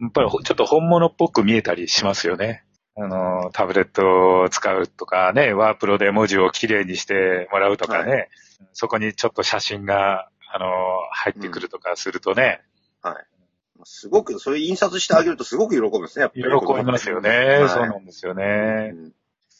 [0.00, 2.64] やっぱりほちょっと本物っぽく見えたりしますよね。
[2.96, 8.26] あの、タブレットを使うとかね、ワープロで文字をきれいにしてもらうとかね、は
[8.72, 10.66] そこにちょっと写真が、あの、
[11.12, 12.62] 入ってくるとかするとね、
[13.02, 13.14] はい。
[13.84, 16.42] すごく、それ印刷してあげるとすごく喜ぶんですね、やっぱり。
[16.42, 17.30] 喜びますよね。
[17.30, 18.90] はいそうなんですよね。
[18.92, 19.12] うん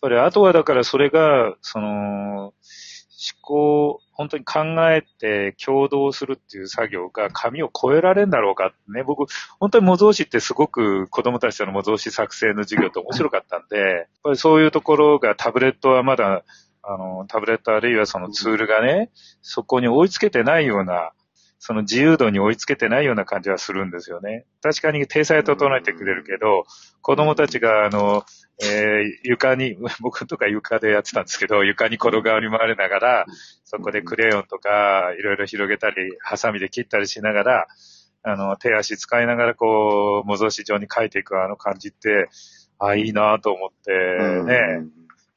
[0.02, 2.54] それ、あとはだからそれが、その、思
[3.42, 9.02] 考、本当に考えて共同するっていう作業が紙を超えられるんだろうかね。
[9.02, 9.24] 僕、
[9.58, 16.44] 本当に模造紙ってすごく子供たちとの模造紙作成の授業って面白かったんで、やっぱりそういうところがタブレットはまだ、
[16.82, 19.08] あの、タブレットあるいはそのツールがね、
[19.40, 21.12] そこに追いつけてないような、
[21.62, 24.46] その自由度に追いつけてないような感じはするんですよね。
[24.62, 26.64] 確かに体裁整えてくれるけど、
[27.02, 28.24] 子供たちがあの、
[28.62, 33.26] えー床に、 僕とか床でやってたんですけど、床に転がり回りながら、
[33.64, 37.66] そこでクレヨンとかいろいろ広げたり、ハサミで切ったりしながら、
[38.22, 42.30] あの、手足使いながらこう、模造紙上に描いていくあの感じって、
[42.78, 43.92] あ、いいなと思って、
[44.44, 44.86] ね、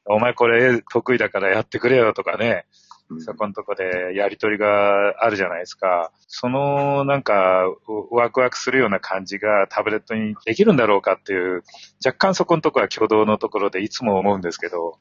[0.06, 2.83] お前これ絵得意だからやってくれよとかね、うん
[3.18, 6.10] そこのとこでやりとりがあるじゃないですか。
[6.26, 11.62] そのなんかうワクワクするような感じがタブレットにできるんだろうかっていう、
[12.04, 14.98] 若干そこのところは挙動のところでいつも思うんですけど。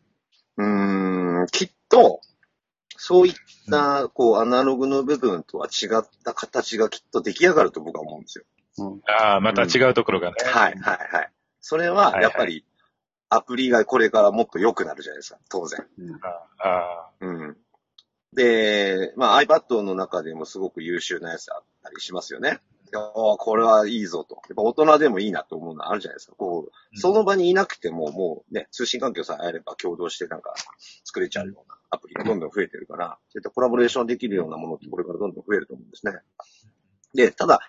[0.57, 2.21] うーん、きっと、
[2.97, 3.33] そういっ
[3.69, 8.45] た、こう、アナログの部分とは違った形がきっと出来上がると僕は思うんですよ。
[8.77, 10.35] うんああ、また違うところがね。
[10.45, 11.31] はい、はい、はい。
[11.59, 12.65] それは、やっぱり、
[13.29, 15.85] アプリがこれからもっと良くなるじゃないですか、当然。
[16.59, 17.57] ああうん。
[18.33, 22.59] で、まあ iPad の中でもすごく優秀なやつあったりしますよね。
[22.91, 24.35] いやあこれはいいぞと。
[24.35, 26.35] やっぱ大人でもいいなと思うのはあるじゃないですか。
[26.35, 30.53] こう、その場にいなくてももうね、通信環境さえあれば共同してなんか
[31.03, 36.13] 作れちゃうようなアプリがどんどん増えてるから、そういったコラボレーションできるようなものってこれからどんどん増えると思うんですね。
[37.15, 37.59] で、ただ、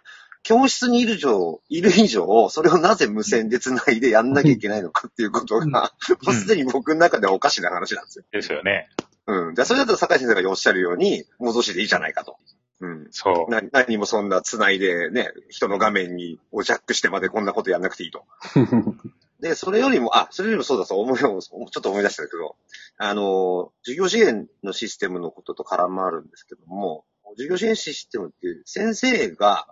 [0.42, 8.24] 教室にいる以上、いる以上、それをなぜ無線で繋いでやんなきゃいけないのかっていうことが、もうすでに僕の中ではおかしな話なんですよ。
[8.30, 8.90] ですよね。
[9.26, 9.54] うん。
[9.54, 12.36] じゃあ、それだったら坂井先生がおっしゃるように、模造紙でいいじゃないかと。
[12.80, 13.08] うん。
[13.10, 13.50] そう。
[13.50, 18.24] な何もそんな繋いでね、人の画面におジャックしてまでこんなことやんなくていいと。
[19.40, 22.56] で、それよりも、あ、それよりもそうだそう思い、ちょっと思い出したんだけど、
[22.96, 27.04] あの、授業支援のシステムのことと絡まるんですけども、
[27.36, 29.66] 授業支援システムっていう先生が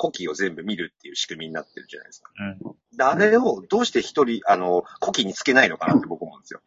[0.00, 2.32] 古希を全部見るっていう仕組みになってるじゃないですか。
[2.38, 2.96] うん。
[2.96, 6.60] であれをどうして一人、あの、古希につけないのかなって僕思うんですよ。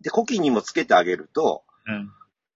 [0.00, 2.06] で、古希にもつけてあげると、うん。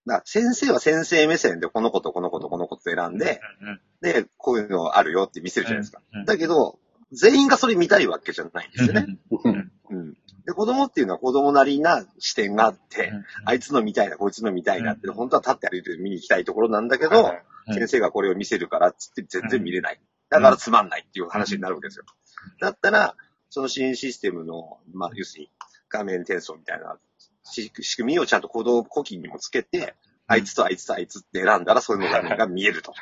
[0.07, 3.81] だから先生は先生目線でこの子とこの子とこの子と選んで、うん。
[4.01, 6.01] で、こういうのあるよって見せるじゃないですか。
[6.13, 6.25] うん。
[6.25, 6.79] だけど、
[7.13, 9.19] 全員がそれ見たいわけじゃないんですよね。
[9.31, 10.15] うんうん。
[10.45, 13.13] で、子供っていうのは子供なりな視点があって、
[13.45, 17.39] あいつの見たいな、こいつの見たいなって、本当は立って歩いて見に行きたいところなんだけど、うん
[17.75, 20.01] 先生がこれを見せるからっつって全然見れない。
[20.31, 22.05] だからつまんないっていう話になるわけですよ。
[22.61, 23.15] だったら、
[23.51, 25.51] その支援システムの、まあ、要するに
[25.89, 26.99] 画面転送みたいなし
[27.53, 29.95] 仕組みをちゃんと行動呼吸にもつけて、
[30.31, 32.93] あいつとあいつとあいつって選んだらそういうのが見えると。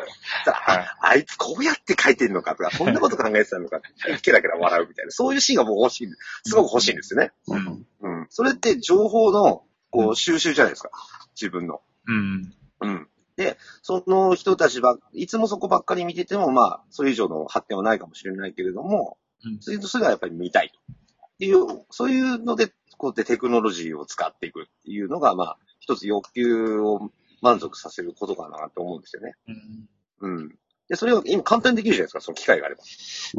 [0.46, 6.08] だからああいつこうやって書いてんのかとか、こんなこと考えてたのかって、ケラケラ笑うみたいな、そういうシーンがもう欲しい、
[6.44, 7.32] すごく欲しいんですよね。
[7.48, 8.26] うんうん。
[8.30, 10.90] それって情報の、こう、収集じゃないですか。
[11.34, 11.80] 自分の。
[12.06, 12.54] うん。
[12.80, 13.08] うん。
[13.36, 20.78] で、その人たちば、いつもそこばっかり見てても、まあ、それ以上の発展はないかもしれないけれども、うんそれとそれはやっぱり見たいと。
[20.88, 27.10] っていう、そういうので、こうやってテクノロジーを使っていくっていうのが、まあ、一つ欲求を
[27.42, 29.34] 満足させることかなと思うんですよね。
[29.48, 29.88] うん
[30.20, 30.48] うん。
[30.88, 32.82] で、それは今簡単にできるじゃないですか、その機会があれば。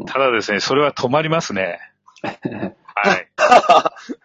[0.05, 1.79] ただですね、それは止まりますね。
[2.21, 3.29] はい。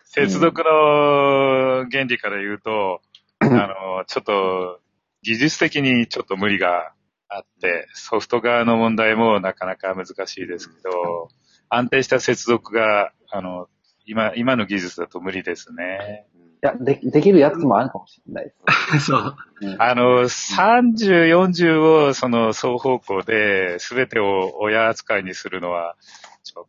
[0.05, 3.01] 接続の原理から言うと、
[3.41, 4.81] あの、ちょっと、
[5.23, 6.93] 技術的にちょっと無理が
[7.29, 11.29] あって、ソフト側の問題もなかなか難しいですけど、
[11.69, 13.69] 安定した接続が、あの、
[14.07, 16.27] 今、今の技術だと無理ですね。
[16.37, 18.53] うんいや、で、できるやつもあるかもしれないで
[19.01, 19.07] す。
[19.11, 19.37] そう。
[19.63, 25.97] うんあの、30、40をその双方向で全てを親扱いにするのは、
[26.45, 26.69] ちょ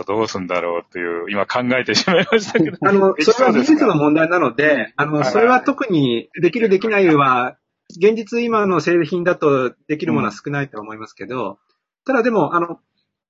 [0.00, 2.78] っとどうすんだろうという、今考えてしまいましたけど。
[2.80, 7.58] あの、 それは技術のも問題なので、あの、はいそれは特にできるできないは、
[7.90, 11.58] 現実今の製品だとできるものは少ないとは思いますけど、
[12.06, 12.80] ただでも、あの、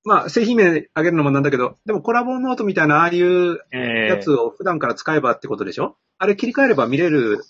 [0.05, 5.97] まあ、製品名上げるのもなんだけど、でもコラボノートみたいなああいうやつを普段から使えばってことでしょ？
[6.19, 7.43] あれ切り替えれば見れるん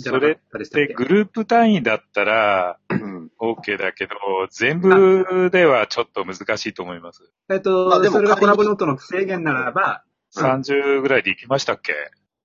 [0.00, 3.30] じゃなかったでしたっで、けグループ単位だったらうん。
[3.40, 4.12] OK だけど、
[4.50, 7.22] 全部ではちょっと難しいと思います。
[7.50, 11.92] えっと、まあでもそれがコラボノートの制限ならば、うん30ぐらいで行きましたっけ？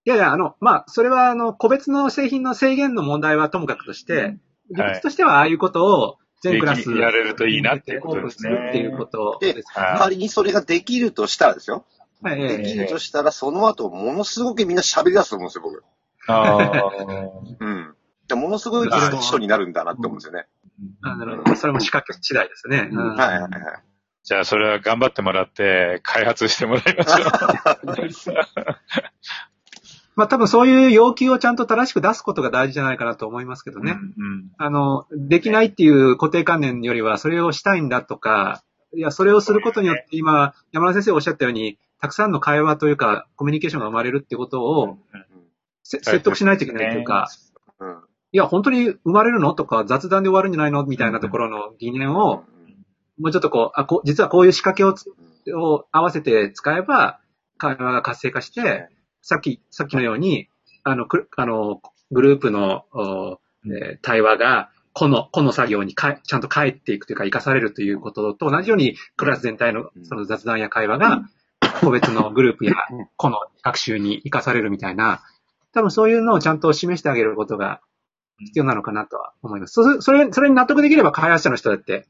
[0.03, 4.37] いやいや、あの、まあ、それは、あの、個別の製品の制限の問題はともかくとして、
[4.69, 9.63] 理屈としてはああいうことを全クラスやれるといいなっていうことですねっていうことで
[9.97, 11.85] 仮にそれができるとしたらですよ。
[12.21, 15.83] はいできるとしたら、その後、ものすごくみんな喋り出すと思うんですよ、僕。
[16.27, 16.91] ああ。
[17.59, 17.95] うん。
[18.27, 20.47] でものすごい人になるんだなって思うんですよね。
[21.01, 21.55] あなるほど。
[21.55, 22.89] それも仕掛け次第ですね。
[22.91, 23.51] うんはいはいはい。
[24.23, 27.31] じゃあ、それは頑張ってもらって、開発してもらいましょう。
[30.17, 33.91] まあ多分そういう要求をちゃんと正しく出すことが大事じゃないかなと思いますけどね。
[33.91, 38.63] うんあの、できないっていう固定観念よりは、それをしたいんだとか、
[38.95, 44.97] いや、それをすることによって今、山田先生おっしゃったように、たくさんの会話というか、コミュニケーションが生まれるってことを、
[45.83, 47.27] せ説得しないといけないというか、
[47.79, 47.97] うん。
[48.31, 49.53] いや、本当に生まれるの？
[49.53, 50.83] とか、雑談で終わるんじゃないの？
[50.83, 52.43] みたいなところの疑念を、
[53.19, 55.05] もうちょっとこう、あ、こう実はこういう仕掛けをつ
[55.55, 57.19] を合わせて使えば、
[57.57, 58.89] 会話が活性化して、
[59.27, 60.47] さっき、さっきのように、
[60.85, 71.23] あの、くあの、グループの、おえー対話が、この、この作業にかえちゃんと返っていくというか、活かされるということと同じように、クラス全体のその雑談や会話が、
[71.81, 72.75] 個別のグループや
[73.17, 75.21] 個の学習に活かされるみたいな、
[75.73, 77.81] 多分そういうのをちゃんと示してあげることが
[78.39, 79.73] 必要なのかなとは思います。
[79.73, 82.07] それ、それ、に納得できれば開発者の人だって、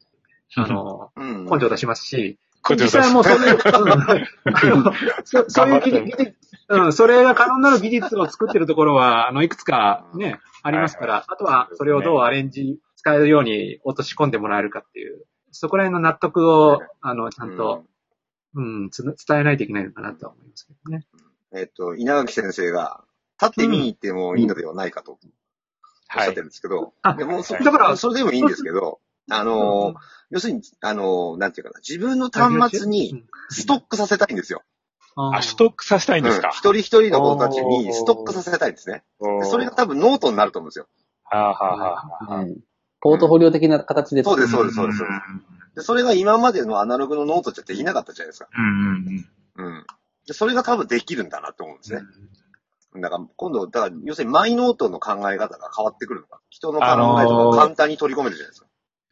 [0.56, 1.46] あの、うん。
[1.46, 2.38] 根性出しますし、
[2.76, 3.60] 実際もうそういう、
[5.24, 6.36] そそういう技術、
[6.70, 17.86] うん、それが可能になる技術を作ってるところは、あの、いくつかね、ありますから、あとはそれをどうアレンジ、使えるように落とし込んでもらえるかっていう、そこら辺の納得を、あの、ちゃんと、
[18.56, 21.06] うん、つ伝えないといけないのかなとは思いますけどね。
[21.56, 23.02] えっと、稲垣先生が、
[23.40, 26.38] 立って見に行ってもいいのではないかとおっしゃはいって。
[26.38, 29.96] るんですけど、あでもそだからそれでもいいんですけど、あの、
[30.30, 34.64] 要するに、あの、なんていうかな、自分の端末にストックさせたいんですよ。
[35.16, 36.50] あ、ストックさせたいんですか？
[36.50, 39.04] うん、一人一人の子たちにストックさせたいんですね。
[39.20, 40.88] でそれが多分ノートになると思うんですよ。
[41.24, 41.88] はあ、はあは
[42.30, 42.58] あはあ、うん
[43.00, 44.24] ポートフォリオ的な形で。
[44.24, 45.04] そうです、そうです、そうです。
[45.76, 48.50] でそれが今までのアナログのノートじゃできなかったじゃないですか。
[48.56, 49.26] うんうん
[49.58, 49.68] うん。
[49.68, 49.86] うん。
[50.28, 52.02] でそれが多分できるんだなと思うんですね。
[53.02, 56.40] だから今度、だから要するにマイノートの考え方が変わってくるのか。
[56.50, 58.68] 人の考えとあのーか簡単に取り込めるじゃないですか。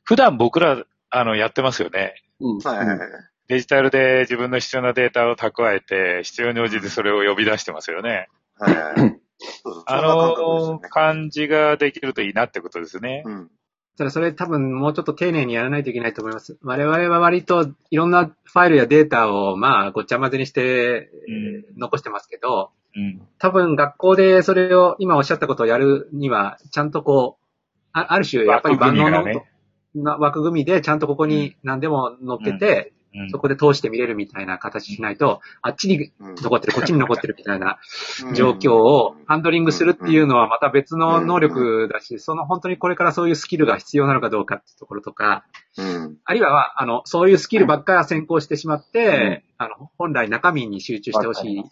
[0.06, 2.15] 普段僕ら、あの、やってますよね。
[2.39, 2.58] うん。
[2.60, 3.00] はいはいはい。
[3.48, 8.30] デジタルで自分の必要なデータを蓄えて、必要に応じてそれを呼び出してますよね。
[8.58, 9.20] はいはいはい。
[9.39, 13.24] そうそうあのね感じができるといいなってことですね。
[13.26, 13.52] うん。
[13.98, 16.58] ただそれ多分もうちょっと丁寧にやらないといけないと思います。
[16.63, 23.22] 我々は割といろんなファイルやデータをまあごっちゃ混ぜにしてうん残してますけど、うん。
[23.38, 27.46] 多分学校でそれを今おっしゃったことをやるには、ちゃんとこう、
[27.94, 29.46] あある種やっぱり万能のね
[29.95, 33.29] な枠組みでちゃんとここに何でも載っけて、うん。
[33.29, 37.79] そこで通して見れるみたいな形しないと、あっちにうん残ってる、こっちに残ってるみたいな
[38.25, 38.34] うん。
[38.34, 45.45] 状況をハンドリングするっていうのはまた別の能力だし、その本当にこれからそういうスキルが必要なのかどうかっていうところとか、
[45.77, 46.17] うん。
[46.25, 51.63] あるいは、あの、そういうスキルばっかり先行してしまって、あの、本来中身に集中してほしい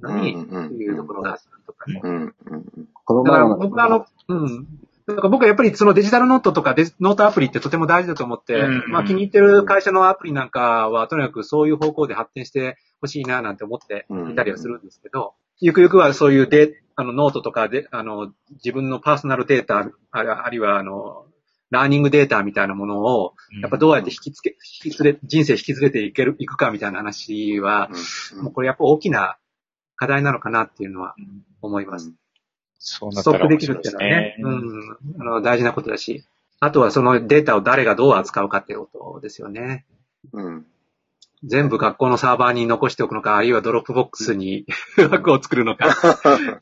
[0.00, 2.00] のに、っていうところがあるとかね。
[2.00, 4.66] だから僕はあの、うん。
[5.06, 21.26] だから僕はやっぱりそのデジタルノートとかデジノートアプリってとても大事だと思って、うんまあ気に入ってる会社のアプリなんかはとにかくそういう方向で発展してほしいななんて思っていたりはするんですけど、ゆくゆくはそういうデあのノートとかで、あの、自分のパーソナルデータ、あるあるいはあの、
[21.70, 27.90] ラーニングデータみたいなものを、やっぱどうやって引きつけ、引き連れ、人生引き連れていける、いくかみたいな話は、
[28.40, 29.36] もうこれやっぱ大きな
[29.96, 31.14] 課題なのかなっていうのは
[31.60, 32.14] 思います。
[32.78, 34.36] そうなっストップできるっていうのはねね、。
[34.38, 36.24] うん、あの、大事なことだし、
[36.60, 39.84] あとはそのデータを誰がどう扱うかっていうことですよね。
[40.32, 40.66] うん。
[41.44, 44.66] 全部学校のサーバーに残しておくのか、あるいはドロップボックスに
[45.10, 45.94] 枠を作るのか。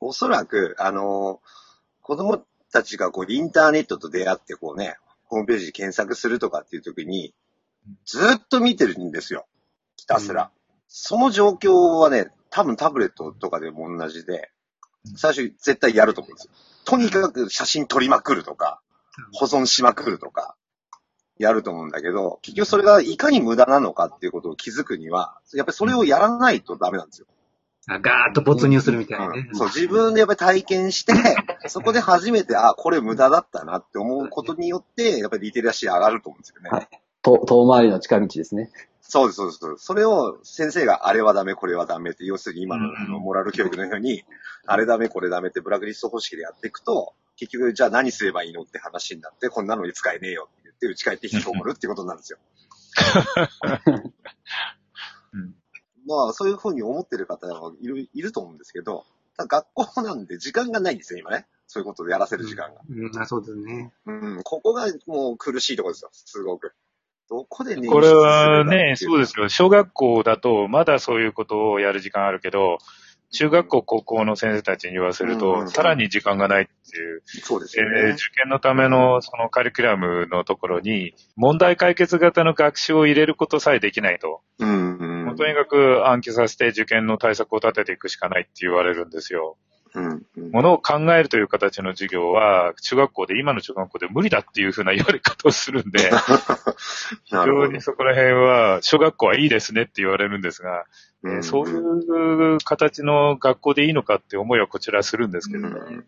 [0.00, 1.40] おそらく、あの、
[2.02, 7.34] 子供たちがこう、インターネットと出会ってこうね、ホームページ検索するとかっていう時に、
[8.04, 9.46] ずっと見てるんですよ。
[9.96, 10.50] ひたすら。
[10.86, 14.50] その状況はね、多分タブレットとかでも同じで、
[15.16, 16.50] 最初絶対やると思うんですよ。
[16.84, 18.80] とにかく写真撮りまくるとか、
[19.32, 20.54] 保存しまくるとか、
[21.38, 27.26] やると思うんだけど、結局それがいかに無駄なのかっていうことを気づくには、やっぱりそれをやらないとダメなんですよ。
[27.88, 28.00] ガー
[28.32, 29.52] ッと没入するみたいなねう。
[29.52, 31.14] んそう、自分でやっぱり体験して、
[31.68, 36.70] そこで初めて、あ、これ無駄だったなって思うことによって、やっぱりリテラシー上がると思うんですよね。
[36.70, 36.88] はい
[37.22, 38.70] と遠回りの近道ですね。
[39.00, 39.84] そうです、そうですそうです。
[39.86, 44.24] それを先生があれはダメ、これはダメって、要するに今のうんあのモラル教育のように、
[44.66, 52.38] あれダメ、これダメってブラックリスト方式でやっていくと、結局じゃあ何すればいいのって話になって、こんなのに使えねえよって言って打ち返って引きこもるっていうことなんですよ。
[55.32, 55.54] うん
[56.06, 59.04] まあ、そういうふうに思ってる方はいるいると思うんですけど、
[59.36, 61.46] ただ学校なんで時間がないんですよ、今ね。
[61.66, 62.80] そういうことをやらせる時間が。
[62.88, 63.92] うん、あそうですね。
[64.06, 66.72] うん、ここがもう苦しいところですよ、すごく。
[67.28, 69.48] どこでねこれはね、そうですよ。
[69.48, 72.78] 小学校だと、まだそういうことをやる時間あるけど、
[73.30, 78.10] 中学校、高校の先生たちに言わせるうんと、さらに時間がないっていう、そうですよえーね。
[78.12, 84.40] 受験のためのそのカリキュラムのところに、問題解決型の学習を入れることさえできないと。
[84.58, 85.36] うん、うん。
[85.36, 89.58] とにかく暗記させて受験の対策を立てていくしかないって言われるんですよ。
[89.94, 90.50] うん、うん。
[90.50, 96.10] ものを考えるという形の授業は、中学校で、今の中学校で無理だっていうふうな言われ方をするんで、
[97.24, 100.84] 非常にそこら辺は、小学校はいいですねって言われるんですが、
[101.24, 106.04] えーそういう形の学校でいいのかって思いはこちらはするんですけどね。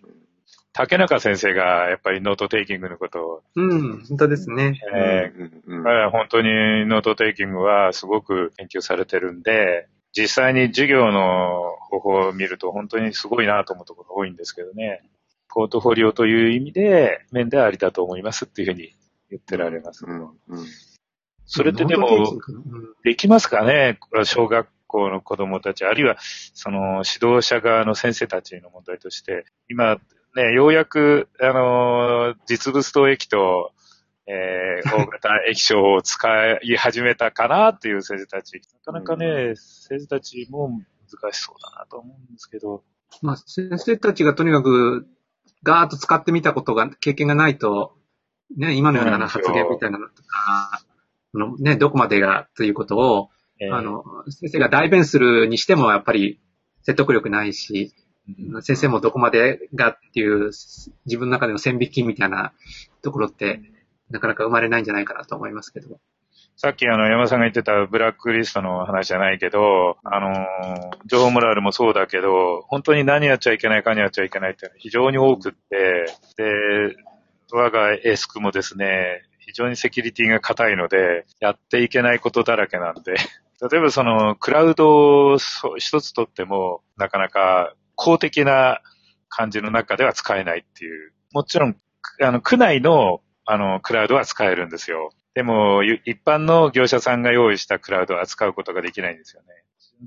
[0.73, 4.81] 竹中先生がやっぱりノートテイキングのことを、うん、本当ですね。
[4.95, 5.33] え
[5.66, 15.03] うんうん本当にノートテイキングはすごく研究されてるんで、実際に授業の方法を見ると本当にすごいなと思うところが多いんですけどね。
[15.53, 18.94] ポートフォリオという意味で、面ではありだと思いますっていうふうに
[19.31, 20.05] 言ってられます。
[20.07, 20.31] うんうん
[21.53, 23.99] それってでも、うんできますかね？
[23.99, 26.16] これは小学校の子供たち、あるいは
[26.55, 29.99] その指導者側の先生たちの問題として、今
[30.37, 33.73] ね、ようやく、あの、実物投液と、
[34.26, 42.85] えー、大型液晶を使い始めたかなっていう先生たち、なかなかね、先生たちも難しそうだなと思うんですけど、
[43.22, 45.06] まあ、先生たちがとにかく、
[45.62, 47.92] ガーッと使ってみたことが、経験がないと、
[48.56, 50.28] ね、今のような発言みたいなのとか、
[51.35, 53.30] あのね、どこまでがということを、
[53.61, 56.40] えーあの、先生が代弁するにしてもやっぱり
[56.83, 57.92] 説得力ないし、
[58.52, 58.62] うん。
[58.62, 60.46] 先生もどこまでがっていう
[61.06, 62.52] 自分の中での線引きみたいな
[63.02, 63.61] ところって
[64.11, 65.99] なかなか生まれないんじゃないかなと思いますけど。
[66.57, 76.06] さっきあの山さんが言ってたブラックリストの話じゃないけど、あの情報モラルもそうだけど、本当に何やっちゃいけないかにやっちゃいけないってのは非常に多くって、
[76.37, 76.96] で、
[77.52, 83.15] 我がエスクもですね、非常にセキュリティが硬いので、やっていけないことだらけなんで、
[83.71, 85.38] 例えばそのクラウドを
[85.79, 88.81] 一つとっても、なかなか公的な
[89.29, 91.13] 感じの中では使えないっていう。
[91.33, 91.77] もちろん、
[92.21, 95.11] あの、区内のあの、クラウドは使えるんですよ。
[95.35, 99.49] でも、ゆ一般の業者さんが用意したクラウドを扱うことができないんですよね。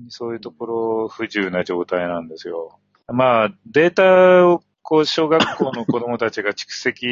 [0.08, 2.78] そういうところ不自由な状態なんですよ。
[3.08, 7.06] まあ、データをこう、小学校の子供たちが蓄積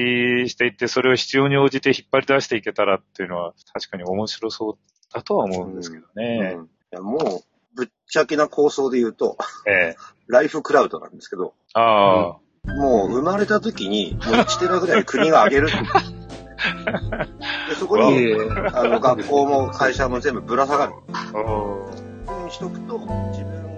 [0.49, 4.79] していって、それを必要に応じて引っ張り出していけたらっていうのは、確かに面白そう
[5.11, 6.55] だとは思うんですけどね。
[6.57, 9.97] うんいやもう、ぶっちゃけな構想で言うと、ええ。
[10.27, 12.37] ライフクラウドなんですけど、ああ、
[12.77, 15.69] もう生まれた時に、もう1テラぐらい国が上げる。
[15.69, 15.75] で
[17.75, 18.35] そこに、
[18.73, 20.93] あの、学校も会社も全部ぶら下がる。
[22.43, 22.99] うにしとくと、
[23.33, 23.72] 自分